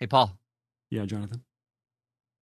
[0.00, 0.36] Hey, Paul.
[0.90, 1.42] Yeah, Jonathan.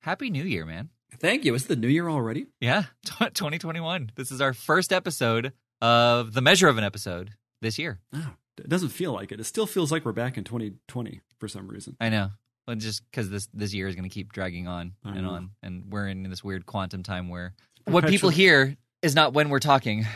[0.00, 0.88] Happy New Year, man.
[1.18, 1.54] Thank you.
[1.54, 2.46] It's the new year already.
[2.60, 4.12] Yeah, 2021.
[4.16, 8.00] This is our first episode of the measure of an episode this year.
[8.14, 9.40] Oh, it doesn't feel like it.
[9.40, 11.96] It still feels like we're back in 2020 for some reason.
[12.00, 12.30] I know.
[12.66, 15.30] Well, just because this this year is going to keep dragging on I and know.
[15.30, 19.50] on, and we're in this weird quantum time where what people hear is not when
[19.50, 20.06] we're talking.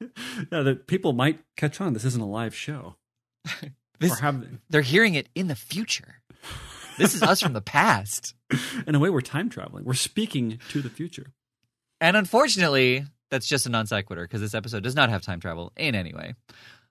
[0.52, 1.92] yeah, that people might catch on.
[1.94, 2.96] This isn't a live show.
[4.02, 6.21] This, or have they're hearing it in the future.
[6.98, 8.34] This is us from the past.
[8.86, 9.84] in a way we're time traveling.
[9.84, 11.32] We're speaking to the future.
[12.00, 15.72] And unfortunately, that's just a non sequitur because this episode does not have time travel
[15.76, 16.34] in any way.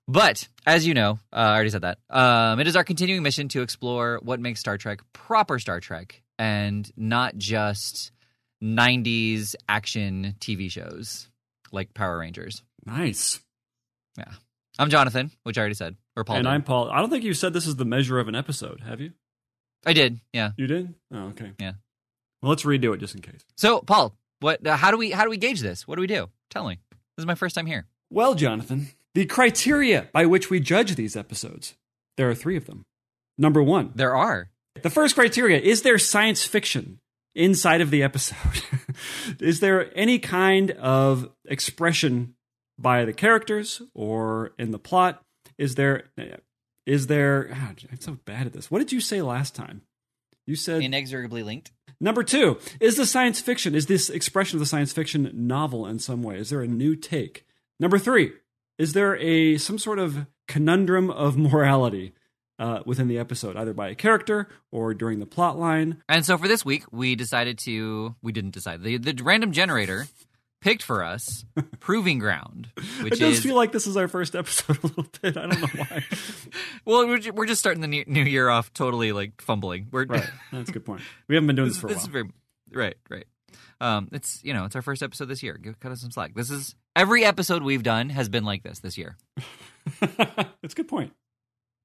[0.08, 2.00] But as you know, uh, I already said that.
[2.10, 6.22] Um, it is our continuing mission to explore what makes Star Trek proper Star Trek
[6.40, 8.12] and not just
[8.64, 11.30] 90s action TV shows
[11.72, 12.64] like Power Rangers.
[12.86, 13.40] Nice.
[14.18, 14.32] Yeah.
[14.80, 16.38] I'm Jonathan, which I already said, or Paul.
[16.38, 16.52] and did.
[16.52, 16.90] I'm Paul.
[16.90, 19.12] I don't think you said this is the measure of an episode, have you?
[19.86, 20.52] I did, yeah.
[20.58, 20.94] You did?
[21.14, 21.52] Oh, okay.
[21.60, 21.74] Yeah.
[22.42, 23.42] Well, let's redo it just in case.
[23.58, 24.66] So, Paul, what?
[24.66, 25.88] Uh, how do we how do we gauge this?
[25.88, 26.30] What do we do?
[26.50, 26.80] Tell me.
[26.92, 27.88] This is my first time here.
[28.10, 31.76] Well, Jonathan, the criteria by which we judge these episodes,
[32.18, 32.86] there are three of them.
[33.38, 34.50] Number one, There are.
[34.82, 37.00] the first criteria is there science fiction
[37.36, 38.64] inside of the episode?
[39.40, 42.36] is there any kind of expression
[42.78, 45.22] by the characters or in the plot?
[45.58, 46.06] Is there,
[46.86, 48.72] is there, ah, I'm so bad at this.
[48.72, 49.82] What did you say last time?
[50.46, 51.72] You said Inexorably linked.
[52.00, 56.00] Number two, is the science fiction, is this expression of the science fiction novel in
[56.00, 56.38] some way?
[56.38, 57.46] Is there a new take?
[57.80, 58.34] Number three,
[58.78, 62.14] is there a some sort of conundrum of morality
[62.58, 66.02] uh, within the episode, either by a character or during the plot line?
[66.10, 68.16] And so for this week, we decided to.
[68.24, 68.82] We didn't decide.
[68.82, 70.08] The the random generator
[70.62, 71.44] picked for us
[71.80, 72.70] Proving Ground,
[73.02, 75.38] which it does is feel like this is our first episode a little bit.
[75.38, 76.04] I don't know why.
[76.92, 79.88] well, we're, we're just starting the new, year off totally like fumbling.
[79.92, 81.02] We're right, that's a good point.
[81.28, 82.14] We haven't been doing this, for a this is while.
[82.14, 82.30] very
[82.72, 83.26] right, right.
[83.80, 85.58] Um, it's you know it's our first episode this year.
[85.58, 86.36] Give cut us some slack.
[86.36, 89.18] This is every episode we've done has been like this this year.
[90.00, 91.14] That's a good point.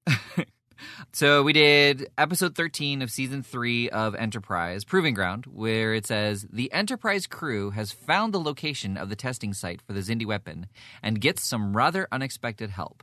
[1.13, 6.47] So we did episode 13 of season 3 of Enterprise, Proving Ground, where it says
[6.53, 10.67] the Enterprise crew has found the location of the testing site for the Xindi weapon
[11.03, 13.03] and gets some rather unexpected help.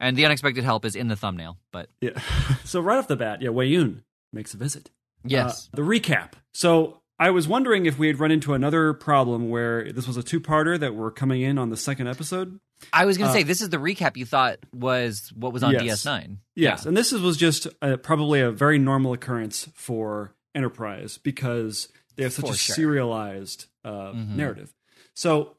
[0.00, 2.18] And the unexpected help is in the thumbnail, but Yeah.
[2.64, 4.02] so right off the bat, yeah, Weyoun
[4.32, 4.90] makes a visit.
[5.24, 5.68] yes.
[5.72, 6.32] Uh, the recap.
[6.54, 10.22] So I was wondering if we had run into another problem where this was a
[10.22, 12.58] two-parter that were coming in on the second episode.
[12.94, 15.62] I was going to uh, say this is the recap you thought was what was
[15.62, 16.02] on Yes.
[16.02, 16.38] DS9.
[16.56, 21.88] Yes, and this is, was just uh probably a very normal occurrence for Enterprise because
[22.16, 22.74] they have such For a sure.
[22.74, 24.28] serialized uh, Mhm.
[24.36, 24.72] narrative.
[25.14, 25.56] So,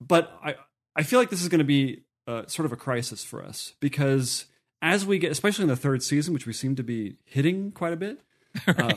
[0.00, 0.54] but I
[0.94, 3.74] I feel like this is going to be uh, sort of a crisis for us
[3.80, 4.46] because
[4.82, 7.92] as we get, especially in the third season, which we seem to be hitting quite
[7.92, 8.20] a bit.
[8.66, 8.94] uh,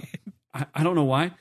[0.54, 1.32] I, I don't know why.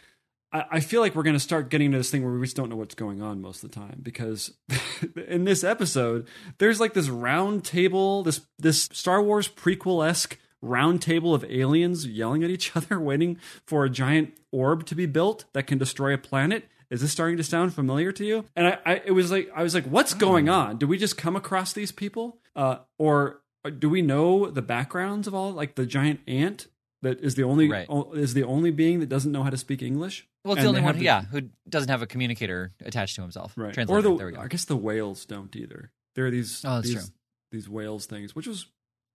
[0.52, 2.56] I, I feel like we're going to start getting into this thing where we just
[2.56, 4.52] don't know what's going on most of the time because
[5.28, 6.28] in this episode,
[6.58, 12.06] there's like this round table, this this Star Wars prequel esque round table of aliens
[12.06, 16.12] yelling at each other, waiting for a giant orb to be built that can destroy
[16.12, 16.68] a planet.
[16.94, 18.44] Is this starting to sound familiar to you?
[18.56, 20.76] And I, I it was like I was like, what's going on?
[20.78, 23.40] Do we just come across these people, uh, or
[23.78, 26.68] do we know the backgrounds of all like the giant ant
[27.02, 27.86] that is the only Right.
[27.88, 30.26] o- is the only being that doesn't know how to speak English?
[30.44, 33.22] Well, it's And the only one, the- yeah, who doesn't have a communicator attached to
[33.22, 33.54] himself.
[33.56, 33.72] right?
[33.74, 33.98] Translator.
[33.98, 34.40] Or the there we go.
[34.40, 35.90] I guess the whales don't either.
[36.14, 37.02] There are these Oh, these, true.
[37.50, 38.66] these whales things, which was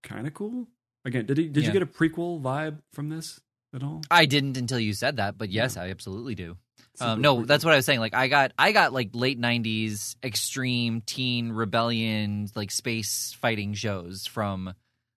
[0.03, 0.67] kind of cool.
[1.05, 1.67] Again, did he, did Yeah.
[1.67, 3.39] you get a prequel vibe from this
[3.73, 4.01] at all?
[4.09, 6.57] I didn't until you said that, but yes, I absolutely do.
[7.01, 7.99] Um, no, that's what I was saying.
[7.99, 14.27] Like I got, I got like late '90s extreme teen rebellion, like space fighting shows
[14.27, 14.73] from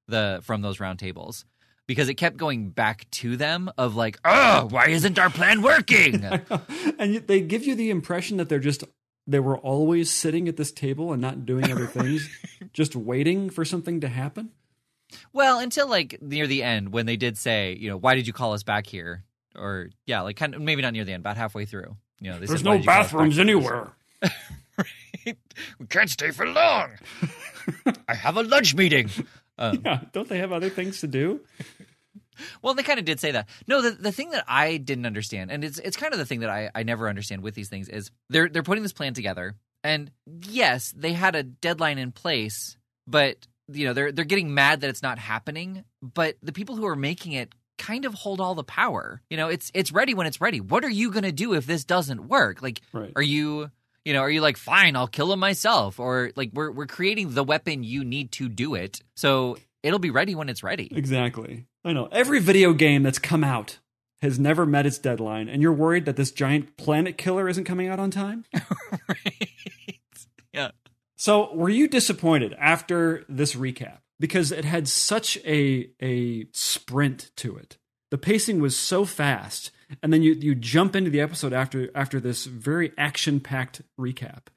[0.09, 1.45] the from those round tables
[1.87, 6.25] because it kept going back to them of like, oh, why isn't our plan working?
[6.99, 8.85] and they give you the impression that they're just
[9.27, 12.29] they were always sitting at this table and not doing other things,
[12.73, 14.51] just waiting for something to happen.
[15.33, 18.33] Well, until like near the end when they did say, you know, why did you
[18.33, 19.25] call us back here?
[19.57, 21.97] Or yeah, like kind of maybe not near the end, about halfway through.
[22.21, 23.93] You know, There's said, no did you call us back bathrooms here?" anywhere.
[25.79, 26.93] we can't stay for long.
[28.09, 29.11] I have a lunch meeting.
[29.59, 31.41] Um, Yeah, don't they have other things to do?
[32.63, 33.49] Well, they kind of did say that.
[33.67, 36.41] No, the the thing that I didn't understand, and it's it's kind of the thing
[36.41, 39.55] that I, I never understand with these things is they're they're putting this plan together,
[39.85, 42.77] and yes, they had a deadline in place,
[43.07, 45.85] but you know they're they're getting mad that it's not happening.
[46.03, 49.23] But the people who are making it kind of hold all the power.
[49.31, 50.61] You know, it's it's ready when it's ready.
[50.61, 52.63] What are you going to do if this doesn't work?
[52.63, 53.13] Like, Right.
[53.17, 53.71] are you
[54.05, 57.35] you know are you like fine i'll kill him myself or like we're we're creating
[57.35, 60.89] the weapon you need to do it so it'll be ready when it's ready.
[60.95, 61.67] Exactly.
[61.85, 62.09] I know.
[62.13, 63.79] Every video game that's come out
[64.21, 67.89] has never met its deadline, and you're worried that this giant planet killer isn't coming
[67.89, 68.45] out on time?
[69.09, 69.49] right.
[70.53, 70.71] Yeah.
[71.23, 73.99] So, were you disappointed after this recap?
[74.19, 77.79] Because it had such a a sprint to it.
[78.11, 79.71] The pacing was so fast,
[80.03, 84.49] and then you you jump into the episode after after this very action packed recap,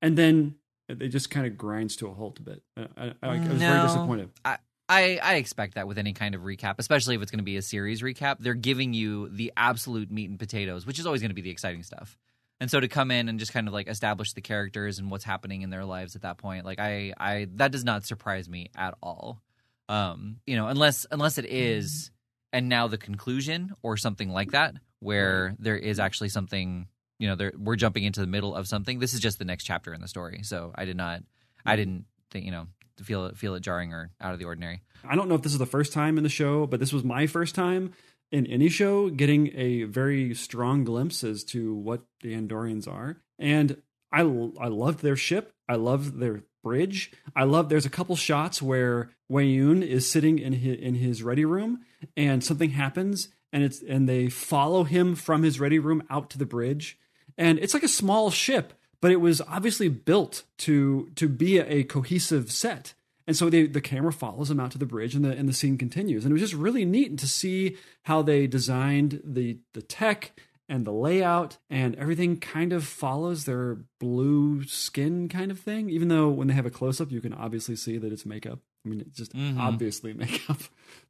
[0.00, 0.54] and then
[0.88, 2.62] it just kind of grinds to a halt a bit.
[2.74, 4.30] I, I, I was very disappointed.
[4.46, 4.56] I,
[4.88, 7.58] I, I expect that with any kind of recap, especially if it's going to be
[7.58, 8.36] a series recap.
[8.40, 11.50] They're giving you the absolute meat and potatoes, which is always going to be the
[11.50, 12.16] exciting stuff.
[12.60, 15.24] And so to come in and just kind of like establish the characters and what's
[15.24, 18.70] happening in their lives at that point, like I, I that does not surprise me
[18.76, 19.40] at all.
[19.88, 22.10] Um, you know, unless unless it is,
[22.52, 26.88] and now the conclusion or something like that, where there is actually something.
[27.18, 28.98] You know, there, we're jumping into the middle of something.
[28.98, 30.40] This is just the next chapter in the story.
[30.42, 31.22] So I did not,
[31.64, 32.66] I didn't think, you know,
[33.02, 34.82] feel it feel it jarring or out of the ordinary.
[35.04, 37.04] I don't know if this is the first time in the show, but this was
[37.04, 37.92] my first time
[38.34, 43.18] in any show getting a very strong glimpse as to what the Andorians are.
[43.38, 43.80] And
[44.12, 45.52] I I loved their ship.
[45.68, 47.12] I loved their bridge.
[47.36, 51.44] I love there's a couple shots where Weyoun is sitting in his, in his ready
[51.44, 51.84] room
[52.16, 56.38] and something happens and it's and they follow him from his ready room out to
[56.38, 56.98] the bridge.
[57.38, 61.66] And it's like a small ship, but it was obviously built to to be a,
[61.66, 62.94] a cohesive set.
[63.26, 65.52] And so they, the camera follows them out to the bridge, and the and the
[65.54, 66.24] scene continues.
[66.24, 70.38] And it was just really neat to see how they designed the the tech
[70.68, 75.90] and the layout, and everything kind of follows their blue skin kind of thing.
[75.90, 78.60] Even though when they have a close up, you can obviously see that it's makeup.
[78.84, 79.58] I mean, it's just Mhm.
[79.58, 80.58] obviously makeup.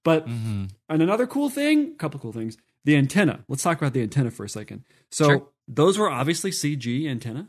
[0.02, 0.64] But Mm-hmm.
[0.88, 3.44] and another cool thing, a couple cool things, the antenna.
[3.48, 4.84] Let's talk about the antenna for a second.
[5.10, 5.48] So Sure.
[5.68, 7.48] those were obviously CG antenna.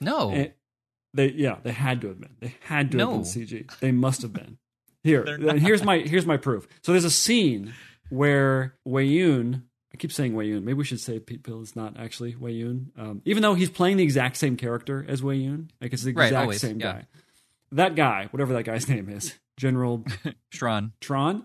[0.00, 0.52] No, And
[1.14, 2.36] they yeah, they had to have been.
[2.40, 3.78] They had to have been CG.
[3.80, 4.58] They must have been.
[5.04, 6.66] Here, and here's my here's my proof.
[6.82, 7.74] So there's a scene
[8.08, 9.62] where Weyoun,
[9.92, 10.62] I keep saying Weyoun.
[10.62, 13.98] Maybe we should say Pete Pill is not actually Weyoun, um, even though he's playing
[13.98, 15.68] the exact same character as Weyoun.
[15.80, 16.92] Like it's the Right, exact always, same yeah.
[16.92, 17.06] guy.
[17.72, 20.04] That guy, whatever that guy's name is, General
[20.54, 20.92] Shron.
[21.00, 21.44] Tron.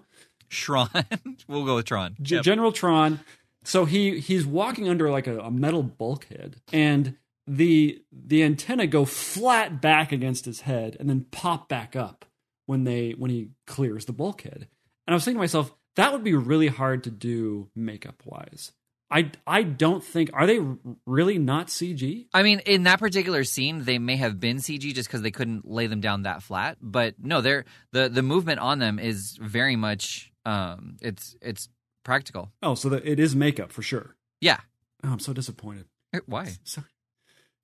[0.49, 1.05] Shron.
[1.49, 2.15] we'll go with Tron.
[2.21, 2.43] G- Yep.
[2.45, 3.19] General Tron.
[3.65, 7.17] So he he's walking under like a, a metal bulkhead, and
[7.49, 12.25] the the antenna go flat back against his head, and then pop back up
[12.67, 14.67] when they when he clears the bulkhead.
[15.07, 18.71] And I was thinking to myself, that would be really hard to do makeup wise.
[19.09, 20.59] I I don't think are they
[21.07, 22.27] really not CG?
[22.35, 25.67] I mean, in that particular scene, they may have been CG just because they couldn't
[25.67, 26.77] lay them down that flat.
[26.79, 31.67] But no, they're the the movement on them is very much um it's it's
[32.05, 32.51] practical.
[32.61, 34.15] Oh, so that it is makeup for sure.
[34.39, 34.59] Yeah.
[35.03, 35.85] Oh, I'm so disappointed.
[36.27, 36.49] Why?
[36.63, 36.85] Sorry.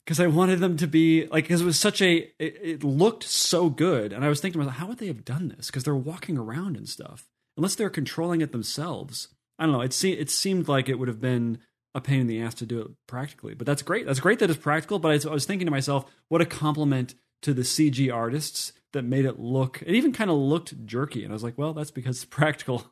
[0.05, 3.23] Because I wanted them to be like, because it was such a, it, it looked
[3.23, 5.67] so good, and I was thinking, to myself, how would they have done this?
[5.67, 9.29] Because they're walking around and stuff, unless they're controlling it themselves.
[9.57, 9.81] I don't know.
[9.81, 11.59] It it seemed like it would have been
[11.95, 14.05] a pain in the ass to do it practically, but that's great.
[14.05, 14.99] That's great that it's practical.
[14.99, 19.03] But I, I was thinking to myself, what a compliment to the CG artists that
[19.03, 19.81] made it look.
[19.81, 22.85] It even kind of looked jerky, and I was like, well, that's because it's practical,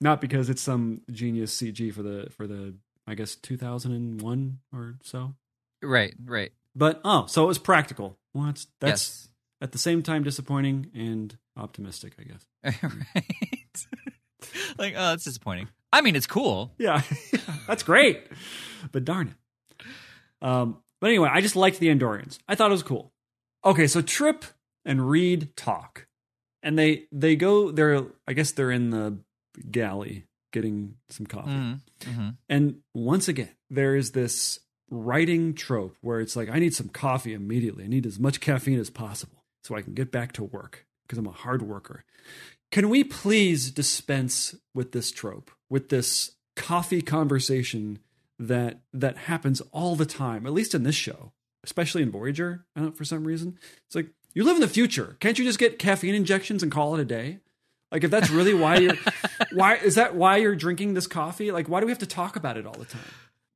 [0.00, 2.74] not because it's some genius CG for the for the
[3.06, 5.34] I guess 2001 or so.
[5.82, 6.52] Right, right.
[6.74, 8.18] But oh, so it was practical.
[8.34, 9.28] Well, that's that's yes.
[9.60, 12.82] at the same time disappointing and optimistic, I guess.
[12.82, 13.86] right.
[14.78, 15.68] like, oh, that's disappointing.
[15.92, 16.72] I mean, it's cool.
[16.78, 17.02] Yeah,
[17.66, 18.26] that's great.
[18.92, 19.86] But darn it.
[20.42, 22.38] Um, but anyway, I just liked the Andorians.
[22.48, 23.12] I thought it was cool.
[23.64, 24.44] Okay, so Trip
[24.84, 26.06] and Reed talk,
[26.62, 27.70] and they they go.
[27.70, 29.18] They're I guess they're in the
[29.70, 31.50] galley getting some coffee.
[31.50, 32.36] Mhm, mhm.
[32.48, 34.60] And once again, there is this
[34.90, 37.84] writing trope where it's like, I need some coffee immediately.
[37.84, 41.18] I need as much caffeine as possible so I can get back to work because
[41.18, 42.04] I'm a hard worker.
[42.70, 47.98] Can we please dispense with this trope, with this coffee conversation
[48.38, 51.32] that that happens all the time, at least in this show,
[51.64, 53.58] especially in Voyager, I don't know, for some reason.
[53.86, 55.16] It's like, you live in the future.
[55.20, 57.38] Can't you just get caffeine injections and call it a day?
[57.92, 58.96] Like if that's really why you're
[59.52, 61.50] why is that why you're drinking this coffee?
[61.50, 63.02] Like why do we have to talk about it all the time?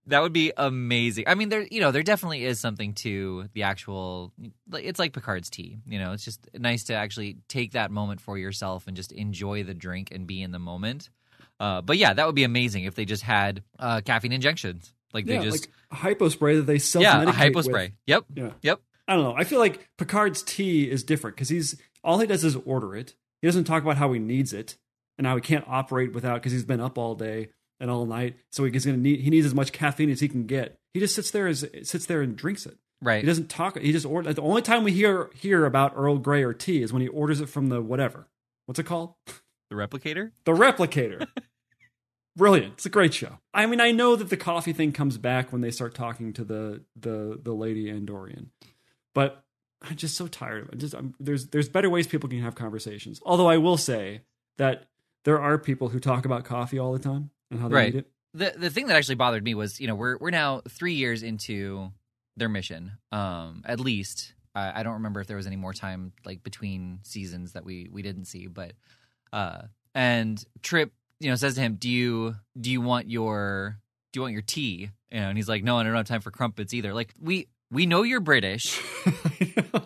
[0.07, 1.25] That would be amazing.
[1.27, 4.33] I mean, there, you know, there definitely is something to the actual.
[4.73, 5.79] It's like Picard's tea.
[5.87, 9.65] You know, it's just nice to actually take that moment for yourself and just enjoy
[9.65, 11.09] the drink and be in the moment.
[11.59, 14.93] Uh, but yeah, that would be amazing if they just had uh, caffeine injections.
[15.13, 17.93] Like they yeah, just, like hypo spray that they self yeah, a hypo spray.
[18.07, 18.51] Yep, Yeah.
[18.63, 18.81] yep.
[19.07, 19.35] I don't know.
[19.37, 23.15] I feel like Picard's tea is different because he's all he does is order it.
[23.41, 24.77] He doesn't talk about how he needs it
[25.19, 27.51] and how he can't operate without because he's been up all day
[27.85, 28.37] and all night.
[28.51, 30.79] So he's gonna need he needs as much caffeine as he can get.
[30.95, 32.79] He just sits there as sits there and drinks it.
[33.03, 33.21] Right.
[33.21, 33.79] He doesn't talk.
[33.79, 34.33] He just order.
[34.33, 37.43] The only time we hear hear about Earl Grey or tea is when he orders
[37.43, 38.29] it from the whatever
[38.67, 39.15] what's it called?
[39.71, 40.31] The replicator?
[40.45, 41.27] The Replicator.
[42.37, 42.75] Brilliant.
[42.75, 43.39] It's a great show.
[43.55, 46.45] I mean, I know that the coffee thing comes back when they start talking to
[46.45, 48.49] the the the lady Andorian,
[49.15, 49.43] but
[49.83, 50.79] I'm just so tired of it.
[50.79, 53.21] Just I'm, there's there's better ways people can have conversations.
[53.25, 54.21] Although I will say
[54.59, 54.87] that
[55.25, 57.95] there are people who talk about coffee all the time and how they Right.
[57.95, 58.07] it.
[58.35, 61.23] the the thing that actually bothered me was you know we're we're now three years
[61.23, 61.91] into
[62.37, 62.93] their mission.
[63.13, 67.01] Um at least I, I don't remember if there was any more time like between
[67.03, 68.73] seasons that we we didn't see but
[69.33, 69.63] uh
[69.95, 73.79] and trip you know says to him do you do you want your
[74.13, 74.91] do you want your tea?
[75.11, 76.93] You know and he's like no i don't have time for crumpets either.
[76.93, 78.81] Like we we know you're british.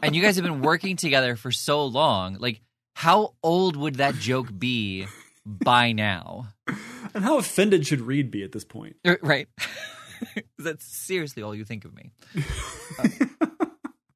[0.03, 2.37] And you guys have been working together for so long.
[2.39, 2.61] Like
[2.95, 5.07] how old would that joke be
[5.49, 6.49] by now
[7.15, 8.97] and how offended should Reed be at this point?
[9.07, 9.49] Er, Right.
[10.59, 12.13] That's seriously all you think of me.
[12.99, 13.09] Uh,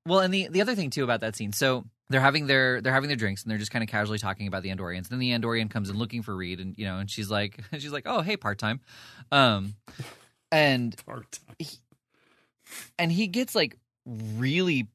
[0.06, 2.92] well, and the the other thing too about that scene, so they're having their they're
[2.92, 5.08] having their drinks and they're just kind of casually talking about the Andorians.
[5.08, 7.92] Then the Andorian comes in looking for Reed, and you know, and she's like, she's
[7.92, 8.80] like, oh hey, part time,
[9.30, 9.74] um,
[10.50, 11.56] and Part-time.
[12.98, 14.88] and he gets like really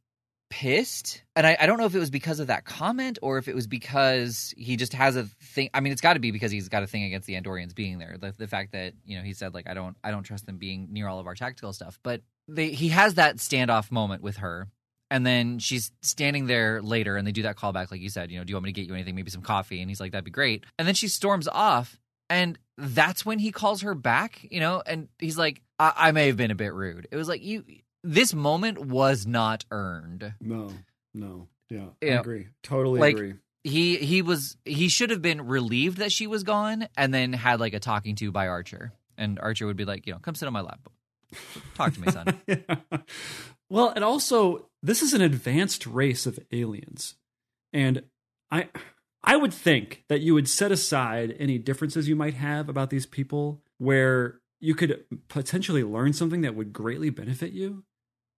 [0.49, 1.23] pissed.
[1.35, 3.55] And I, I don't know if it was because of that comment or if it
[3.55, 5.69] was because he just has a thing.
[5.73, 7.97] I mean it's got to be because he's got a thing against the andorians being
[7.97, 8.17] there.
[8.19, 10.57] The, the fact that you know he said like i don't i don't trust them
[10.57, 11.99] being near all of our tactical stuff.
[12.03, 14.67] But they, he has that standoff moment with her.
[15.09, 18.37] And then she's standing there later and they do that callback like you said you
[18.37, 19.15] know do you want me to get you anything?
[19.15, 19.81] Maybe some coffee.
[19.81, 20.65] And he's like that'd be great.
[20.79, 21.99] And then she storms off
[22.29, 26.27] and that's when he calls her back you know and he's like i, I may
[26.27, 27.07] have been a bit rude.
[27.11, 27.63] It was like you
[28.03, 30.69] this moment was not earned No,
[31.13, 32.47] no, yeah, I agree.
[32.63, 33.33] Totally Like- agree.
[33.63, 37.59] he he was he should have been relieved that she was gone and then had
[37.59, 40.45] like a talking to by archer and archer would be like you know come sit
[40.45, 40.79] on my lap
[41.75, 42.75] talk to me son Yeah.
[43.69, 47.15] Well, and also this is an advanced race of aliens.
[47.73, 48.03] And
[48.49, 48.69] I
[49.23, 53.05] I would think that you would set aside any differences you might have about these
[53.05, 57.83] people where you could potentially learn something that would greatly benefit you.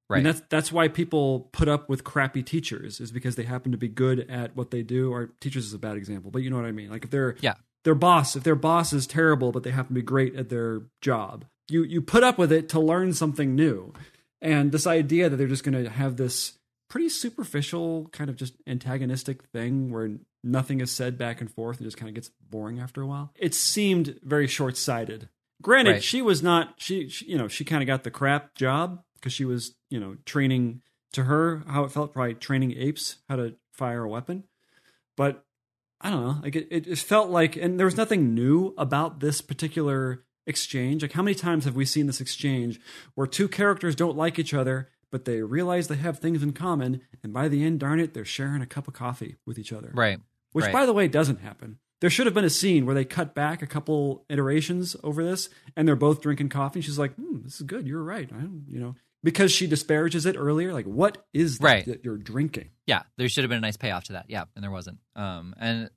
[0.09, 3.71] right And that's that's why people put up with crappy teachers is because they happen
[3.71, 5.11] to be good at what they do.
[5.11, 6.89] Or teachers is a bad example, but you know what I mean.
[6.89, 7.55] Like if they're Yeah.
[7.83, 10.81] their boss, if their boss is terrible, but they happen to be great at their
[11.01, 13.93] job, you you put up with it to learn something new.
[14.41, 16.57] And this idea that they're just going to have this
[16.89, 20.09] pretty superficial kind of just antagonistic thing where
[20.43, 23.31] nothing is said back and forth and just kind of gets boring after a while.
[23.37, 25.29] It seemed very short-sighted.
[25.61, 26.03] Granted, Right.
[26.03, 29.33] she was not she, she you know, she kind of got the crap job because
[29.33, 30.81] she was, you know, training
[31.13, 34.45] to her how it felt probably training apes how to fire a weapon.
[35.17, 35.43] But
[36.01, 39.19] I don't know, like it, it just felt like and there was nothing new about
[39.19, 41.01] this particular exchange.
[41.01, 42.79] Like how many times have we seen this exchange
[43.15, 47.01] where two characters don't like each other, but they realize they have things in common,
[47.21, 49.91] and by the end, darn it, they're sharing a cup of coffee with each other.
[49.93, 50.19] right
[50.53, 50.73] Which, right.
[50.73, 51.79] by the way, doesn't happen.
[52.01, 55.49] There should have been a scene where they cut back a couple iterations over this,
[55.75, 56.79] and they're both drinking coffee.
[56.81, 57.87] She's like, hmm, "This is good.
[57.87, 60.71] You're right." I don't, you know, because she disparages it earlier.
[60.73, 61.85] Like, what is that, Right.
[61.85, 62.69] that you're drinking?
[62.87, 65.53] yeah there should have been a nice payoff to that yeah and there wasn't um
[65.59, 65.91] and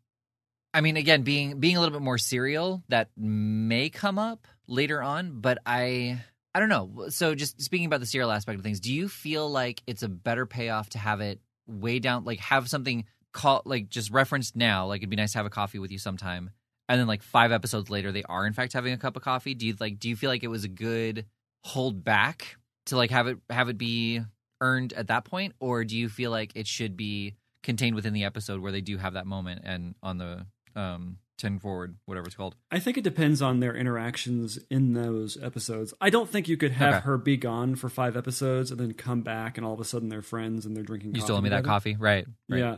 [0.75, 5.03] i mean again being being a little bit more serial that may come up later
[5.03, 6.21] on but i
[6.55, 9.49] i don't know so just speaking about the serial aspect of things do you feel
[9.51, 13.89] like it's a better payoff to have it way down like have something call like
[13.89, 16.51] just referenced now like it'd be nice to have a coffee with you sometime
[16.89, 19.55] and then like five episodes later they are in fact having a cup of coffee
[19.55, 21.25] do you like do you feel like it was a good
[21.65, 24.21] hold back to like have it have it be
[24.61, 28.25] earned at that point or do you feel like it should be contained within the
[28.25, 30.45] episode where they do have that moment and on the
[30.77, 35.37] um 10 forward whatever it's called I think it depends on their interactions in those
[35.43, 35.93] episodes.
[36.01, 37.05] I don't think you could have Okay.
[37.05, 40.09] her be gone for five episodes and then come back, and all of a sudden
[40.09, 41.11] they're friends and they're drinking.
[41.11, 42.59] you coffee still owe me that coffee right, right.
[42.59, 42.77] Yeah.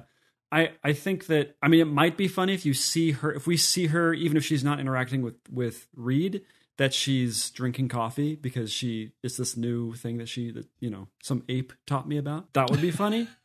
[0.55, 3.47] I, I think that I mean it might be funny if you see her if
[3.47, 6.43] we see her even if she's not interacting with with Reed
[6.77, 11.09] that she's drinking coffee because she it's this new thing that she that you know
[11.23, 12.53] some ape taught me about.
[12.55, 13.29] That would be funny.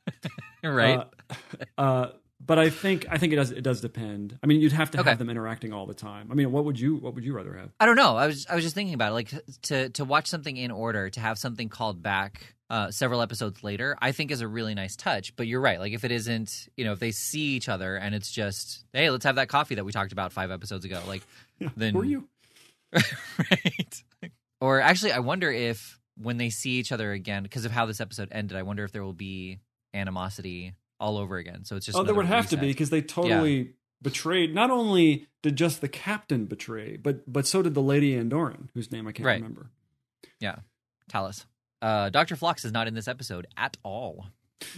[0.62, 1.00] Right.
[1.78, 2.08] Uh, uh,
[2.46, 5.00] but I think I think it does it does depend I mean you'd have to
[5.00, 5.10] Okay.
[5.10, 7.54] have them interacting all the time I mean what would you what would you rather
[7.54, 8.16] have I don't know.
[8.18, 9.14] I was I was just thinking about it.
[9.16, 13.64] Like to to watch something in order, to have something called back uh, several episodes
[13.64, 15.36] later, I think is a really nice touch.
[15.36, 15.80] But you're right.
[15.80, 19.10] Like if it isn't, you know, if they see each other and it's just, hey,
[19.10, 21.02] let's have that coffee that we talked about five episodes ago.
[21.08, 21.24] Like
[21.78, 22.28] then were you
[22.94, 24.04] right.
[24.62, 28.00] Or actually, I wonder if when they see each other again, because of how this
[28.02, 29.60] episode ended, I wonder if there will be
[29.94, 31.64] animosity all over again.
[31.66, 35.28] So it's just oh there would have to be because they totally betrayed not only
[35.44, 39.12] did just the captain betray but but so did the lady Andoran whose name I
[39.12, 39.34] can't Right.
[39.42, 39.70] remember
[40.40, 40.58] Yeah,
[41.12, 41.46] Talas.
[41.82, 44.28] Uh, Doctor Phlox is not in this episode at all.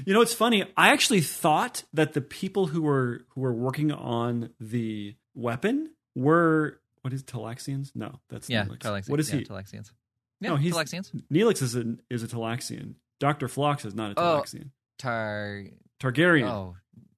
[0.05, 0.63] You know, it's funny.
[0.77, 6.79] I actually thought that the people who were who were working on the weapon were
[7.01, 7.91] what is it, Talaxians?
[7.95, 8.77] No, that's Yeah, Neelix.
[8.79, 9.09] Talaxians.
[9.09, 9.45] What is yeah, he?
[9.45, 9.91] Talaxians.
[10.39, 11.11] Yeah, No, he's- Talaxians.
[11.31, 12.93] Neelix is a is a Talaxian.
[13.19, 14.41] Doctor Phlox is not a Oh.
[14.41, 14.69] Talaxian.
[14.99, 15.63] Tar.
[16.01, 16.47] Targaryen.
[16.49, 16.75] Oh,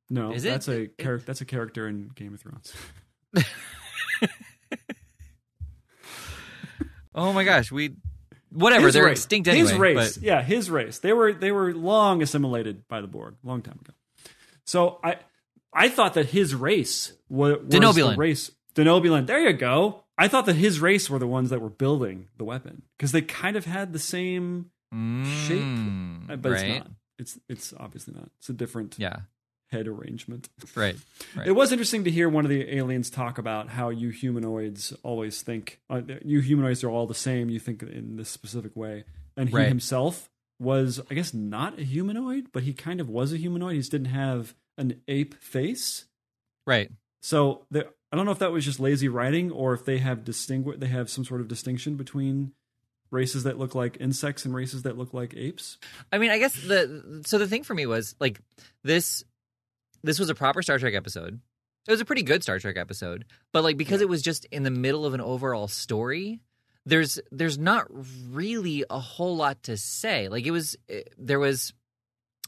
[0.10, 0.50] no, is it?
[0.50, 2.74] that's a It- that's a character in Game of Thrones.
[7.16, 7.72] oh my gosh.
[7.72, 7.96] We.
[8.52, 8.86] Whatever.
[8.86, 9.20] His they're race.
[9.20, 9.70] extinct anyway.
[9.70, 11.00] His race, but- yeah, his race.
[11.00, 13.94] They were they were long assimilated by the Borg, long time ago.
[14.66, 15.18] So I
[15.74, 18.18] I thought that his race was, was the Denobulan.
[18.18, 18.52] race.
[18.76, 19.26] Denobulan.
[19.26, 20.04] There you go.
[20.18, 23.24] I thought that his race were the ones that were building the weapon because they
[23.24, 26.62] kind of had the same, Mm, uh, but right?
[26.66, 26.92] it's not.
[27.20, 28.30] It's it's obviously not.
[28.40, 29.22] It's a different Yeah.
[29.72, 30.50] head arrangement.
[30.76, 30.96] Right.
[31.36, 31.48] Right.
[31.48, 35.42] It was interesting to hear one of the aliens talk about how you humanoids always
[35.42, 37.50] think uh, you humanoids are all the same.
[37.50, 39.04] You think in this specific way,
[39.38, 39.68] and he Right.
[39.68, 40.30] himself
[40.60, 43.74] was, I guess, not a humanoid, but he kind of was a humanoid.
[43.74, 46.06] He just didn't have an ape face.
[46.66, 46.90] Right.
[47.22, 50.24] So there, I don't know if that was just lazy writing or if they have
[50.24, 52.54] distinguish they have some sort of distinction between
[53.14, 55.78] races that look like insects and races that look like apes.
[56.12, 58.42] I mean, I guess the so the thing for me was like
[58.84, 59.24] this
[60.04, 61.40] this was a proper Star Trek episode.
[61.88, 64.64] It was a pretty good Star Trek episode, but like because it was just in
[64.64, 66.40] the middle of an overall story,
[66.86, 67.88] there's there's not
[68.32, 70.28] really a whole lot to say.
[70.28, 71.74] Like it was eh, there was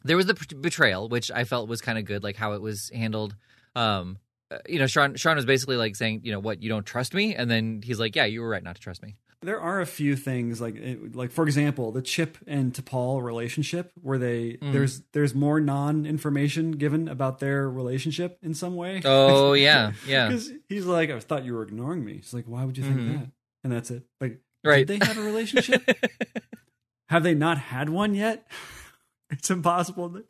[0.04, 2.90] there was the betrayal, which I felt was kind of good, like how it was
[2.94, 3.36] handled.
[3.76, 4.20] Um,
[4.52, 7.14] uh, you know, Sean Sean was basically like saying, you know, what you don't trust
[7.14, 9.16] me, and then he's like, yeah, you were right not to trust me.
[9.46, 10.76] There are a few things like
[11.14, 14.74] like for example, the Trip and T'Pol relationship where they Mhm.
[14.74, 19.02] there's there's more non-information given about their relationship in some way.
[19.06, 22.16] Oh yeah, yeah, Cuz he's like I thought you were ignoring me.
[22.16, 23.14] He's like why would you think Mhm.
[23.20, 23.32] that?
[23.64, 24.04] And that's it.
[24.20, 24.86] Like right.
[24.86, 25.82] did they have a relationship?
[27.10, 28.46] have they not had one yet?
[29.32, 30.22] It's impossible.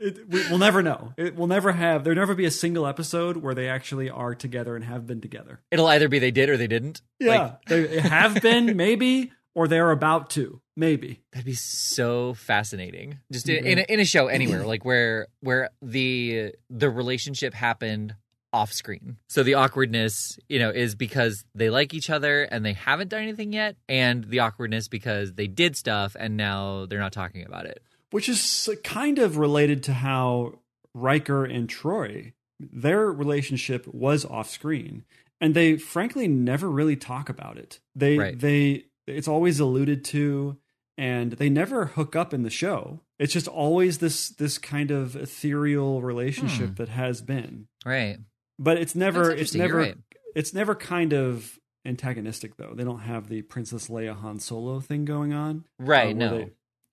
[0.00, 1.12] It, we, we'll never know.
[1.16, 2.02] It will never have.
[2.04, 5.60] There'll never be a single episode where they actually are together and have been together.
[5.70, 7.02] It'll either be they did or they didn't.
[7.20, 11.22] Yeah, Like, they have been maybe, or they're about to maybe.
[11.32, 13.18] That'd be so fascinating.
[13.30, 18.14] Just in, in, a, in a show anywhere, like where where the the relationship happened
[18.52, 19.16] off screen.
[19.28, 23.22] So the awkwardness, you know, is because they like each other and they haven't done
[23.22, 27.66] anything yet, and the awkwardness because they did stuff and now they're not talking about
[27.66, 27.82] it.
[28.12, 30.60] Which is kind of related to how
[30.94, 35.04] Riker and Troi, their relationship was off screen,
[35.40, 37.80] and they frankly never really talk about it.
[37.96, 38.38] They Right.
[38.38, 40.56] they it's always alluded to,
[40.96, 43.00] and they never hook up in the show.
[43.18, 46.74] It's just always this this kind of ethereal relationship Hmm.
[46.74, 48.18] that has been, Right.
[48.58, 49.96] but it's never it's never right.
[50.36, 52.74] it's never kind of antagonistic though.
[52.74, 55.64] They don't have the Princess Leia Han Solo thing going on.
[55.80, 56.14] Right.
[56.14, 56.38] uh, no.
[56.38, 56.52] they-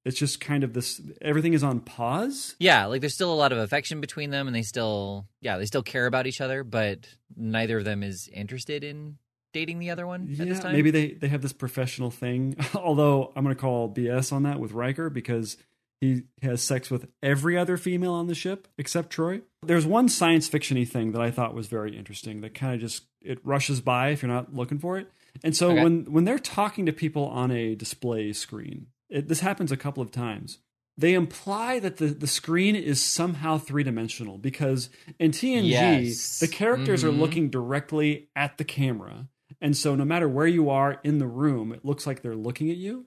[0.10, 1.00] it's just kind of this.
[1.22, 2.56] Everything is on pause.
[2.60, 5.65] Yeah, like there's still a lot of affection between them, and they still, yeah, they
[5.65, 9.17] still care about each other, but neither of them is interested in
[9.54, 10.74] dating the other one at this Yeah, time.
[10.74, 12.58] maybe they they have this professional thing.
[12.76, 15.56] Although I'm going to call BS on that with Riker because
[16.02, 19.41] he has sex with every other female on the ship except Troy.
[19.63, 23.04] There's one science fictiony thing that I thought was very interesting that kind of just
[23.22, 25.12] it rushes by if you're not looking for it.
[25.43, 25.84] And so Okay.
[25.84, 30.02] when when they're talking to people on a display screen, it, this happens a couple
[30.04, 30.60] of times.
[30.98, 36.39] They imply that the, the screen is somehow three dimensional because in TNG, Yes.
[36.39, 37.19] the characters are Mhm.
[37.19, 39.30] looking directly at the camera.
[39.62, 42.69] And so no matter where you are in the room, it looks like they're looking
[42.69, 43.06] at you.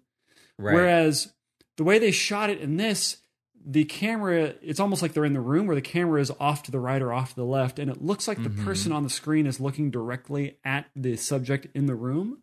[0.59, 0.75] right.
[0.75, 1.33] Whereas
[1.77, 3.19] the way they shot it in this,
[3.65, 6.71] the camera, it's almost like they're in the room where the camera is off to
[6.71, 7.79] the right or off to the left.
[7.79, 8.65] And it looks like the Mhm.
[8.65, 12.38] person on the screen is looking directly at the subject in the room.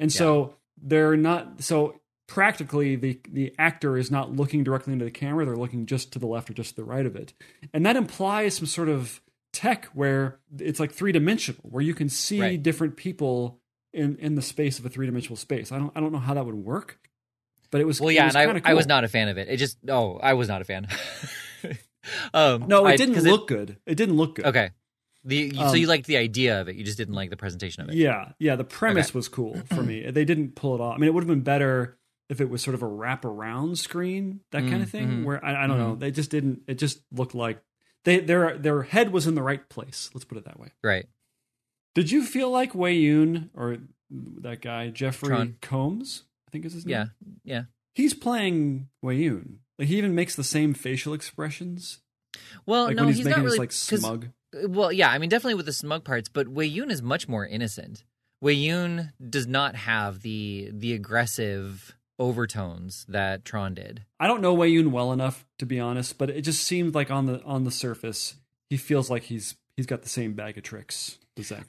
[0.00, 5.10] And so they're not, so practically the, the actor is not looking directly into the
[5.10, 5.44] camera.
[5.44, 7.32] They're looking just to the left or just to the right of it.
[7.72, 9.20] And that implies some sort of
[9.52, 12.62] tech where it's like three dimensional, where you can see Right.
[12.62, 13.60] different people
[13.92, 15.70] in, in the space of a three dimensional space.
[15.70, 16.98] I don't, I don't know how that would work.
[17.70, 19.36] But it was Well, yeah, was and I, kinda I was not a fan of
[19.38, 19.48] it.
[19.48, 20.86] It just, oh, I was not a fan.
[22.34, 23.76] um, No, it I- didn't look good.
[23.86, 24.46] It didn't look good.
[24.46, 24.70] okay.
[25.26, 27.36] The you, so Um, you liked the idea of it, you just didn't like the
[27.36, 27.94] presentation of it.
[27.94, 28.56] Yeah, yeah.
[28.56, 29.16] The premise Okay.
[29.16, 30.10] was cool for me.
[30.10, 30.94] They didn't pull it off.
[30.96, 31.96] I mean, it would have been better
[32.34, 35.08] if it was sort of a wraparound screen, that kind Mm, of thing.
[35.08, 36.62] mhm, Where I, I don't know, they just didn't.
[36.66, 37.62] It just looked like
[38.04, 40.10] they their their head was in the right place.
[40.12, 40.68] Let's put it that way.
[40.82, 41.06] Right.
[41.94, 43.78] Did you feel like Weyoun or
[44.10, 45.56] that guy Jeffrey Tron.
[45.62, 46.24] Combs?
[46.48, 46.92] I think is his name.
[46.92, 47.06] Yeah.
[47.44, 47.62] Yeah.
[47.94, 49.58] he's playing Weyoun.
[49.78, 52.00] Like he even makes the same facial expressions.
[52.66, 54.28] Well, Like no, he's, he's not really his like smug.
[54.68, 58.04] Well, yeah, I mean, definitely with the smug parts, but Weyoun is much more innocent.
[58.42, 64.04] Weyoun does not have the the aggressive overtones that Tron did.
[64.20, 67.26] I don't know Weyoun well enough to be honest, but it just seemed like on
[67.26, 68.34] the on the surface
[68.70, 71.18] he feels like he's he's got the same bag of tricks.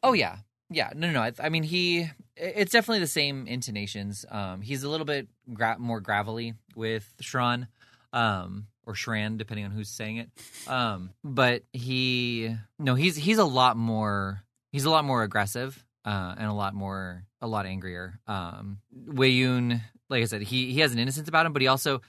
[0.03, 0.37] Oh yeah,
[0.69, 0.91] yeah.
[0.95, 1.21] No, no, no.
[1.21, 2.09] I, I mean, he.
[2.35, 4.25] It's definitely the same intonations.
[4.29, 7.67] Um, he's a little bit gra- more gravelly with Shran,
[8.13, 10.29] um, or Shran, depending on who's saying it.
[10.67, 14.43] Um, but he, no, he's he's a lot more.
[14.71, 15.81] He's a lot more aggressive.
[16.03, 18.19] Uh, and a lot more, a lot angrier.
[18.27, 18.77] Um,
[19.07, 22.01] Weyoun, like I said, he he has an innocence about him, but he also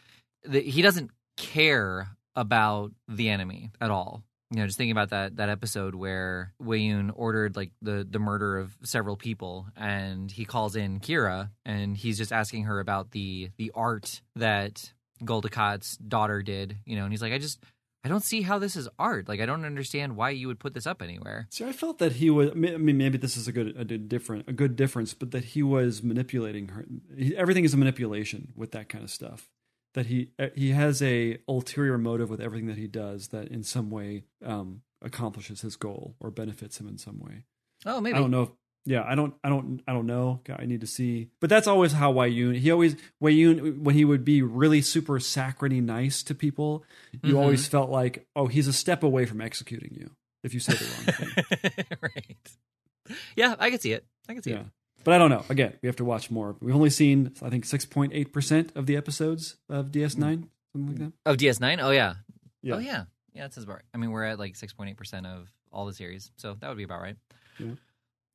[0.44, 4.22] the, he doesn't care about the enemy at all.
[4.50, 8.58] You know, just thinking about that that episode where Weyoun ordered like the the murder
[8.58, 13.50] of several people, and he calls in Kira, and he's just asking her about the
[13.56, 14.92] the art that
[15.24, 17.58] Gul Dukat's daughter did, you know, and he's like, I just
[18.06, 19.28] I don't see how this is art.
[19.28, 21.48] Like, I don't understand why you would put this up anywhere.
[21.50, 22.52] See, I felt that he was.
[22.52, 25.62] I mean, maybe this is a good, a different, a good difference, but that he
[25.64, 26.86] was manipulating her.
[27.16, 29.48] He, everything is a manipulation with that kind of stuff
[29.94, 33.64] that he uh, he has a ulterior motive with everything that he does that in
[33.64, 37.42] some way um, accomplishes his goal or benefits him in some way.
[37.84, 38.42] Oh, maybe I don't know.
[38.42, 38.50] If,
[38.86, 40.40] yeah, I don't, I don't, I don't know.
[40.56, 41.28] I need to see.
[41.40, 42.56] But that's always how Weyoun.
[42.56, 46.84] He always Wei when he would be really super saccharine nice to people.
[47.12, 47.36] You mm-hmm.
[47.36, 50.10] always felt like, oh, he's a step away from executing you
[50.44, 51.98] if you say the wrong thing.
[52.00, 53.16] right.
[53.34, 54.06] Yeah, I can see it.
[54.28, 54.60] I can see yeah.
[54.60, 54.66] it.
[55.02, 55.44] But I don't know.
[55.48, 56.56] Again, we have to watch more.
[56.60, 61.12] We've only seen, I think, 6.8% of the episodes of DS9, something like that.
[61.24, 61.78] Of DS9?
[61.80, 62.14] Oh, yeah.
[62.62, 62.74] yeah.
[62.74, 63.04] Oh, yeah.
[63.32, 63.82] Yeah, that says about right.
[63.94, 66.30] I mean, we're at like 6.8% of all the series.
[66.36, 67.16] So that would be about right.
[67.58, 67.72] Yeah.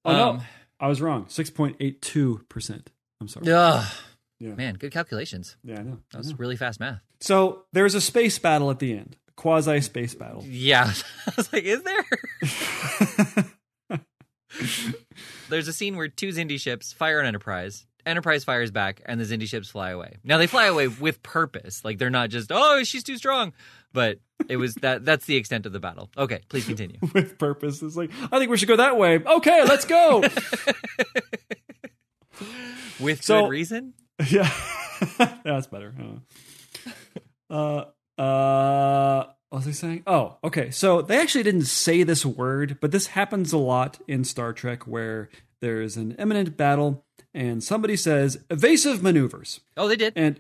[0.06, 0.44] Oh, um, no.
[0.80, 1.26] I was wrong.
[1.26, 2.88] 6.82%.
[3.20, 3.52] I'm sorry.
[3.52, 3.86] Ugh.
[4.40, 4.56] Yeah.
[4.56, 5.56] Man, good calculations.
[5.64, 6.00] Yeah, I know.
[6.12, 7.02] That was really fast math.
[7.20, 10.44] So there's a space battle at the end, quasi space battle.
[10.48, 10.92] Yeah.
[11.28, 12.04] I was like, is there?
[15.50, 17.86] There's a scene where two Xindi ships fire an Enterprise.
[18.06, 20.18] Enterprise fires back, and the Xindi ships fly away.
[20.24, 21.86] Now they fly away with purpose.
[21.86, 23.54] Like they're not just oh she's too strong,
[23.94, 25.06] but it was that.
[25.06, 26.10] That's the extent of the battle.
[26.18, 26.98] Okay, please continue.
[27.14, 29.20] with purpose, it's like I think we should go that way.
[29.20, 30.22] Okay, let's go.
[33.00, 33.94] with so, good reason.
[34.30, 34.52] Yeah,
[35.44, 35.96] that's better.
[37.50, 37.86] Uh,
[38.20, 40.04] uh, what was I saying?
[40.06, 40.70] Oh, okay.
[40.70, 44.86] So they actually didn't say this word, but this happens a lot in Star Trek
[44.86, 49.62] where there is an imminent battle and somebody says evasive maneuvers.
[49.76, 50.14] Oh, they did.
[50.16, 50.40] And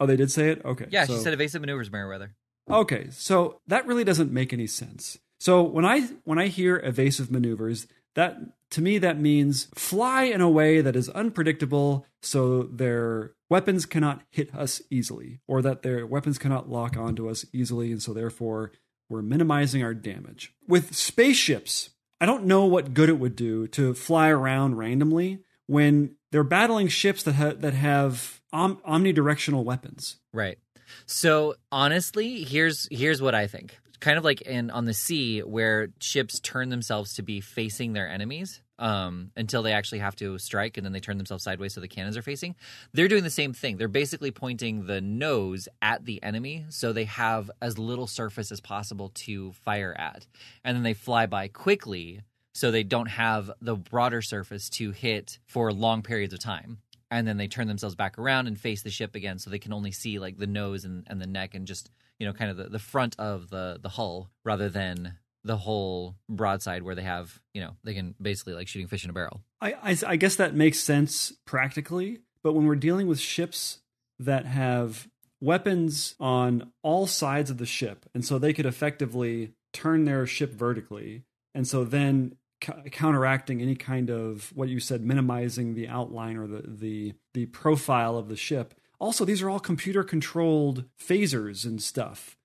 [0.00, 0.64] oh, they did say it.
[0.64, 0.86] Okay.
[0.90, 2.30] Yeah, so, she said evasive maneuvers, Mayweather.
[2.70, 5.18] Okay, so that really doesn't make any sense.
[5.38, 8.38] So when I when I hear evasive maneuvers, that
[8.70, 14.22] to me that means fly in a way that is unpredictable so their weapons cannot
[14.30, 18.72] hit us easily or that their weapons cannot lock onto us easily and so therefore
[19.08, 20.52] we're minimizing our damage.
[20.66, 26.14] With spaceships i don't know what good it would do to fly around randomly when
[26.30, 30.16] they're battling ships that ha- that have om- omnidirectional weapons.
[30.32, 30.58] Right
[31.06, 35.88] so honestly here's here's what i think kind of like in on the sea where
[36.00, 40.76] ships turn themselves to be facing their enemies um, until they actually have to strike
[40.76, 42.54] and then they turn themselves sideways so the cannons are facing.
[42.92, 43.76] They're doing the same thing.
[43.76, 48.60] They're basically pointing the nose at the enemy so they have as little surface as
[48.60, 50.26] possible to fire at.
[50.64, 52.20] And then they fly by quickly
[52.52, 56.78] so they don't have the broader surface to hit for long periods of time.
[57.14, 59.72] And then they turn themselves back around and face the ship again so they can
[59.72, 62.56] only see like the nose and, and the neck and just you know kind of
[62.56, 67.40] the, the front of the the hull rather than the whole broadside where they have
[67.52, 69.42] you know they can basically like shooting fish in a barrel.
[69.60, 73.78] I, I, I guess that makes sense practically but when we're dealing with ships
[74.18, 75.08] that have
[75.40, 80.52] weapons on all sides of the ship and so they could effectively turn their ship
[80.52, 81.22] vertically
[81.54, 86.62] and so then counteracting any kind of what you said minimizing the outline or the
[86.66, 88.74] the the profile of the ship.
[88.98, 92.36] Also these are all computer controlled phasers and stuff.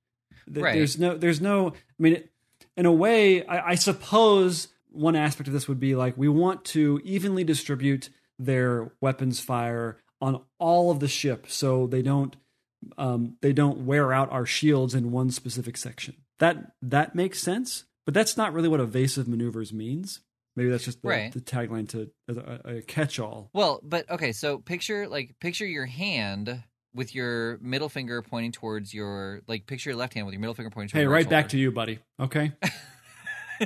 [0.51, 0.73] Right.
[0.73, 2.23] there's no there's no i mean
[2.75, 6.65] in a way I, I suppose one aspect of this would be like we want
[6.65, 12.35] to evenly distribute their weapons fire on all of the ship so they don't
[12.97, 16.15] um, they don't wear out our shields in one specific section.
[16.39, 20.21] That that makes sense but that's not really what evasive maneuvers means
[20.59, 21.31] Maybe that's just the, right.
[21.31, 23.49] the tagline to a, a catch-all.
[23.53, 28.93] Well, but okay, so picture like picture your hand with your middle finger pointing towards
[28.93, 31.29] your like picture your left hand with your middle finger pointing towards Hey, right, right
[31.29, 31.99] back to you, buddy.
[32.19, 32.51] Okay.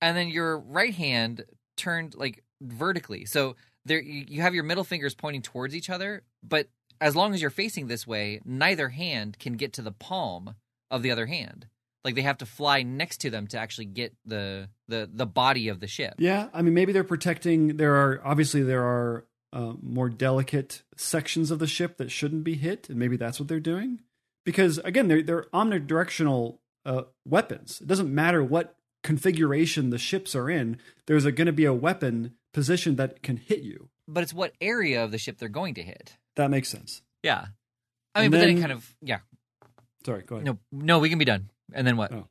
[0.00, 1.44] and then your right hand
[1.76, 3.24] turned like vertically.
[3.24, 6.68] So there you have your middle fingers pointing towards each other, but
[7.00, 10.54] as long as you're facing this way, neither hand can get to the palm
[10.88, 11.66] of the other hand.
[12.04, 15.68] Like they have to fly next to them to actually get the the the body
[15.68, 16.14] of the ship.
[16.18, 17.76] Yeah, I mean maybe they're protecting.
[17.76, 22.54] There are obviously there are uh, more delicate sections of the ship that shouldn't be
[22.54, 24.00] hit, and maybe that's what they're doing.
[24.44, 27.80] Because again, they're they're omnidirectional uh, weapons.
[27.80, 30.78] It doesn't matter what configuration the ships are in.
[31.06, 33.88] There's going to be a weapon position that can hit you.
[34.06, 36.16] But it's what area of the ship they're going to hit.
[36.36, 37.02] That makes sense.
[37.22, 37.46] Yeah.
[38.14, 39.18] I mean, And but then, then- it kind of yeah.
[40.06, 40.46] Sorry, go ahead.
[40.46, 41.50] No, no, we can be done.
[41.72, 42.12] And then what?
[42.12, 42.28] Oh.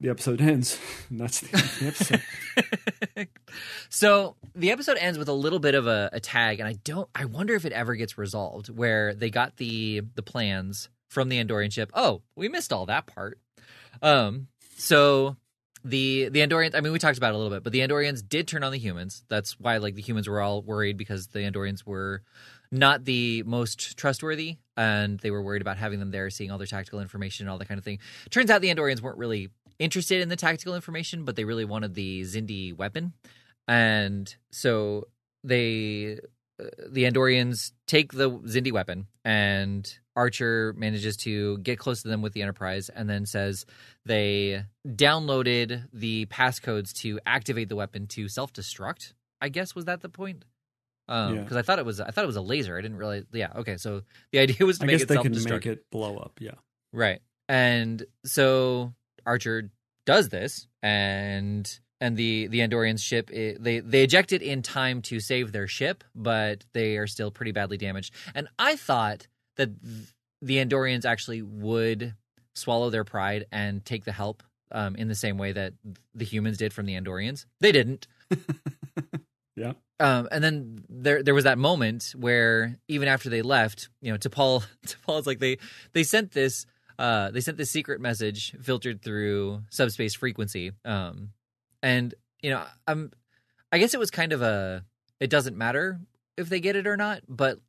[0.00, 0.78] The episode ends.
[1.08, 3.28] and that's the end of the episode.
[3.88, 7.08] so the episode ends with a little bit of a, a tag, and I don't.
[7.14, 11.42] I wonder if it ever gets resolved where they got the the plans from the
[11.42, 11.90] Andorian ship.
[11.94, 13.38] Oh, we missed all that part.
[14.02, 14.48] Um.
[14.76, 15.36] So
[15.84, 16.74] the the Andorians.
[16.74, 18.72] I mean, we talked about it a little bit, but the Andorians did turn on
[18.72, 19.24] the humans.
[19.28, 22.22] That's why like the humans were all worried because the Andorians were
[22.70, 26.66] not the most trustworthy, and they were worried about having them there, seeing all their
[26.66, 27.98] tactical information and all that kind of thing.
[28.30, 31.94] Turns out the Andorians weren't really interested in the tactical information, but they really wanted
[31.94, 33.12] the Xindi weapon,
[33.66, 35.08] and so
[35.42, 36.18] they,
[36.60, 42.22] uh, the Andorians, take the Xindi weapon, and Archer manages to get close to them
[42.22, 43.66] with the Enterprise, and then says
[44.04, 49.12] they downloaded the passcodes to activate the weapon to self destruct.
[49.40, 50.44] I guess was that the point?
[51.08, 51.40] Um, Yeah.
[51.42, 52.78] because I thought it was I thought it was a laser.
[52.78, 53.24] I didn't realize.
[53.32, 53.76] Yeah, okay.
[53.76, 56.38] So the idea was to I make guess it they can make it blow up.
[56.40, 56.54] Yeah.
[56.92, 57.20] Right.
[57.48, 58.94] And so
[59.26, 59.70] Archer
[60.06, 65.02] does this and and the the Andorian ship i they they eject it in time
[65.02, 68.14] to save their ship, but they are still pretty badly damaged.
[68.34, 69.70] And I thought that
[70.42, 72.14] the Andorians actually would
[72.54, 75.72] swallow their pride and take the help um, in the same way that
[76.14, 77.44] the humans did from the Andorians.
[77.60, 78.06] They didn't.
[79.56, 79.74] Yeah.
[80.00, 84.16] Um, and then there there was that moment where even after they left, you know,
[84.18, 85.58] to Paul, to Paul's like they
[85.92, 86.66] they sent this
[86.98, 90.72] uh they sent this secret message filtered through subspace frequency.
[90.84, 91.30] Um
[91.82, 93.12] and you know, I'm
[93.70, 94.84] I guess it was kind of a
[95.20, 96.00] it doesn't matter
[96.36, 97.60] if they get it or not, but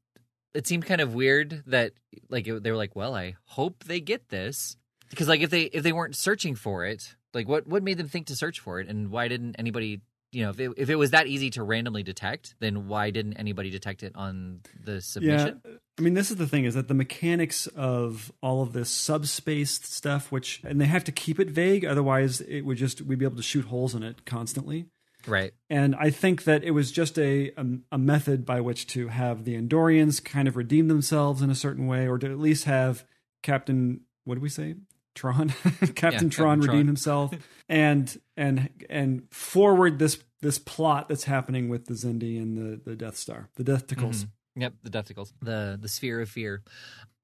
[0.56, 1.94] it seemed kind of weird that
[2.30, 4.78] like it, they were like, well, I hope they get this
[5.10, 8.08] because like if they if they weren't searching for it, like what what made them
[8.08, 10.02] think to search for it and why didn't anybody
[10.36, 13.36] you know, if it, if it was that easy to randomly detect, then why didn't
[13.36, 15.62] anybody detect it on the submission?
[15.64, 15.72] Yeah.
[15.98, 19.80] I mean, this is the thing is that the mechanics of all of this subspace
[19.82, 23.24] stuff, which, and they have to keep it vague, otherwise it would just, we'd be
[23.24, 24.88] able to shoot holes in it constantly.
[25.26, 25.54] Right.
[25.70, 29.46] And I think that it was just a, a, a method by which to have
[29.46, 33.06] the Andorians kind of redeem themselves in a certain way, or to at least have
[33.42, 34.76] Captain, what did we say?
[35.16, 37.34] Tron, Captain Captain Tron redeem himself,
[37.68, 42.96] and and and forward this this plot that's happening with the Xindi and the the
[42.96, 44.26] Death Star, the Death Tickles.
[44.26, 44.30] Mm-hmm.
[44.58, 45.34] Yep, the Deathicles.
[45.42, 46.64] The the sphere of fear.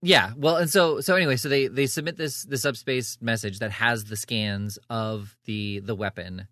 [0.02, 0.32] Yeah.
[0.36, 4.06] Well, and so so anyway, so they they submit this the subspace message that has
[4.06, 6.48] the scans of the the weapon,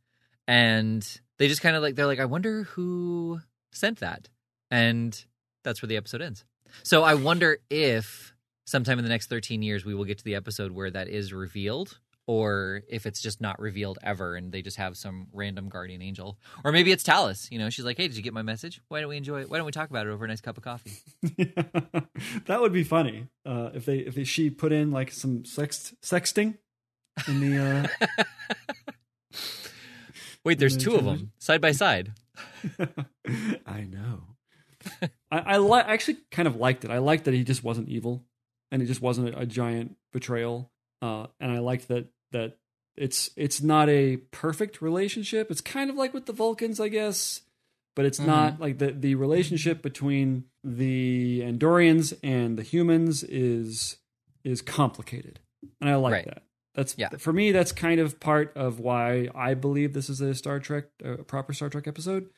[0.47, 1.05] and
[1.37, 4.29] they just kind of like they're like, I wonder who sent that,
[4.71, 5.25] and
[5.63, 6.45] that's where the episode ends.
[6.83, 8.33] So I wonder if
[8.69, 11.33] sometime in the next thirteen years we will get to the episode where that is
[11.33, 11.99] revealed.
[12.27, 16.37] Or if it's just not revealed ever, and they just have some random guardian angel,
[16.63, 17.49] or maybe it's Talas.
[17.49, 18.81] You know, she's like, "Hey, did you get my message?
[18.87, 19.49] Why don't we enjoy it?
[19.49, 20.91] Why don't we talk about it over a nice cup of coffee?"
[22.45, 25.95] that would be funny uh, if they if they, she put in like some sext
[26.03, 26.59] sexting
[27.27, 27.89] in the.
[28.11, 28.23] Uh,
[30.45, 32.13] Wait, there's two of them side by side.
[33.65, 34.21] I know.
[35.31, 36.91] I, I li- actually kind of liked it.
[36.91, 38.23] I liked that he just wasn't evil,
[38.71, 40.71] and it just wasn't a, a giant betrayal.
[41.01, 42.57] Uh, and I liked that that
[42.95, 45.49] it's it's not a perfect relationship.
[45.49, 47.41] It's kind of like with the Vulcans, I guess,
[47.95, 53.97] but it's not like the the relationship between the Andorians and the humans is
[54.43, 55.39] is complicated,
[55.79, 56.25] and I like Right.
[56.25, 56.43] that.
[56.75, 57.09] That's Yeah.
[57.17, 57.51] for me.
[57.51, 61.53] That's kind of part of why I believe this is a Star Trek, a proper
[61.53, 62.29] Star Trek episode.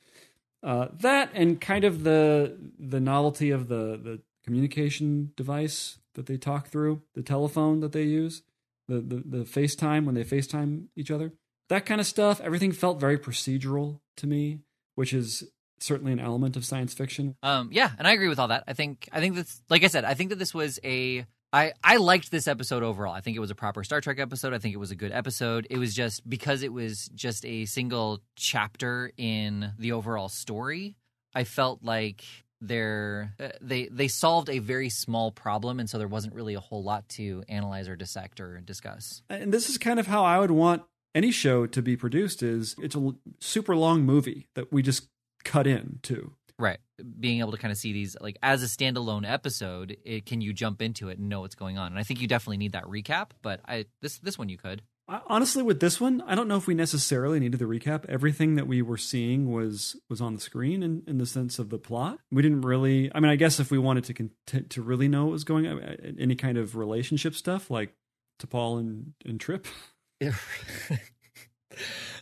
[0.63, 6.37] Uh, that and kind of the the novelty of the the communication device that they
[6.37, 8.43] talk through, the telephone that they use,
[8.87, 11.33] the the, the FaceTime when they FaceTime each other.
[11.69, 12.41] That kind of stuff.
[12.41, 14.59] Everything felt very procedural to me,
[14.95, 15.43] which is
[15.79, 17.35] certainly an element of science fiction.
[17.41, 18.65] Um, yeah, and I agree with all that.
[18.67, 20.05] I think I think that's like I said.
[20.05, 23.13] I think that this was a I I liked this episode overall.
[23.13, 24.53] I think it was a proper Star Trek episode.
[24.53, 25.67] I think it was a good episode.
[25.69, 30.95] It was just because it was just a single chapter in the overall story.
[31.33, 32.23] I felt like
[32.61, 36.59] they're uh, they they solved a very small problem, and so there wasn't really a
[36.59, 39.23] whole lot to analyze or dissect or discuss.
[39.29, 42.75] And this is kind of how I would want any show to be produced is
[42.79, 45.07] it's a super long movie that we just
[45.43, 46.33] cut in to.
[46.57, 46.79] Right.
[47.19, 50.53] Being able to kind of see these like as a standalone episode, it, can you
[50.53, 51.87] jump into it and know what's going on?
[51.87, 54.83] And I think you definitely need that recap, but I this this one you could.
[55.27, 58.05] Honestly, with this one, I don't know if we necessarily needed the recap.
[58.07, 61.69] Everything that we were seeing was was on the screen in, in the sense of
[61.69, 62.19] the plot.
[62.31, 63.11] We didn't really.
[63.13, 65.67] I mean, I guess if we wanted to cont- to really know what was going
[65.67, 65.79] on,
[66.19, 67.93] any kind of relationship stuff like
[68.39, 69.67] T'Pol and and Trip.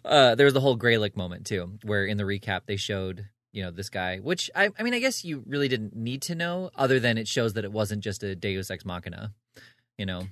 [0.06, 3.63] uh, there was the whole Greylick moment too, where in the recap they showed you
[3.63, 6.71] know this guy, which I, I mean, I guess you really didn't need to know,
[6.75, 9.34] other than it shows that it wasn't just a Deus ex machina,
[9.97, 10.28] you know.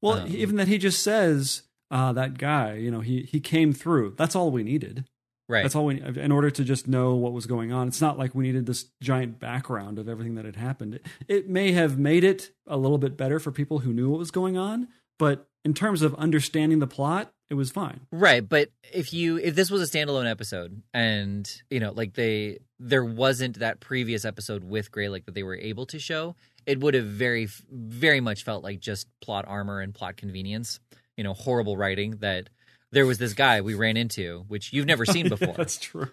[0.00, 3.72] Well, Um, even that he just says uh, that guy, you know, he he came
[3.72, 4.14] through.
[4.16, 5.04] That's all we needed.
[5.48, 5.62] Right.
[5.62, 7.88] That's all we in order to just know what was going on.
[7.88, 10.96] It's not like we needed this giant background of everything that had happened.
[10.96, 14.18] It, it may have made it a little bit better for people who knew what
[14.18, 18.00] was going on, but in terms of understanding the plot, it was fine.
[18.12, 22.58] Right, but if you if this was a standalone episode and you know like they
[22.78, 26.78] there wasn't that previous episode with Grey Gralik that they were able to show, it
[26.80, 30.78] would have very very much felt like just plot armor and plot convenience.
[31.18, 32.48] You know, horrible writing that
[32.92, 35.52] there was this guy we ran into which you've never seen before.
[35.54, 36.08] That's true.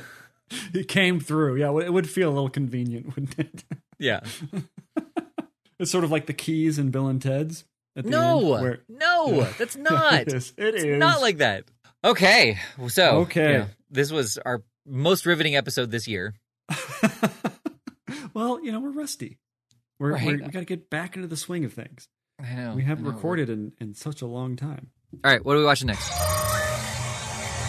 [0.72, 1.56] he came through.
[1.56, 3.64] Yeah, it would feel a little convenient, wouldn't it?
[3.98, 4.20] yeah.
[5.78, 7.64] It's sort of like the keys in Bill and Ted's.
[7.96, 8.54] At the No.
[8.54, 9.52] end, where- no, Yeah.
[9.58, 10.14] that's not.
[10.22, 10.54] it is.
[10.56, 10.98] It It's is.
[10.98, 11.64] not like that.
[12.02, 12.56] Okay.
[12.88, 13.52] So, Okay.
[13.52, 16.32] you know, this was our most riveting episode this year.
[18.34, 19.38] well, you know, we're rusty.
[19.98, 20.24] We're, Right.
[20.26, 22.08] we're we got to get back into the swing of things.
[22.38, 22.74] I know.
[22.74, 23.10] we haven't know.
[23.10, 24.90] recorded in, in such a long time.
[25.24, 26.10] All right, what are we watching next?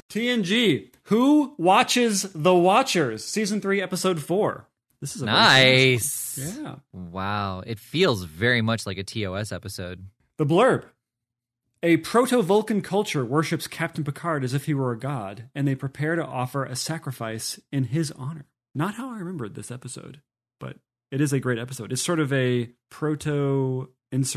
[0.09, 0.91] TNG.
[1.03, 3.23] Who watches The Watchers?
[3.23, 4.67] Season three, episode four.
[5.01, 6.37] This is a Nice.
[6.37, 6.75] Yeah.
[6.91, 10.07] Wow, it feels very much like a TOS episode.
[10.37, 10.85] The blurb.
[11.83, 15.75] A proto Vulcan culture worships Captain Picard as if he were a god, and they
[15.75, 18.47] prepare to offer a sacrifice in his honor.
[18.73, 20.21] Not how I remembered this episode,
[20.59, 20.77] but
[21.11, 21.91] it is a great episode.
[21.91, 24.27] It's sort of a proto insurrection